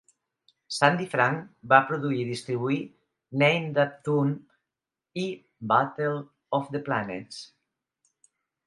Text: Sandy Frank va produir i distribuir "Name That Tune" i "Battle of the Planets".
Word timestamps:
Sandy 0.75 1.05
Frank 1.09 1.43
va 1.73 1.81
produir 1.89 2.17
i 2.23 2.25
distribuir 2.31 2.79
"Name 3.43 3.71
That 3.77 3.95
Tune" 4.09 4.35
i 5.27 5.29
"Battle 5.75 6.19
of 6.61 6.69
the 6.75 6.87
Planets". 6.91 7.43